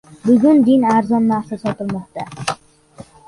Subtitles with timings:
[0.27, 2.25] Bugun din arzon narxda sotilmoqda...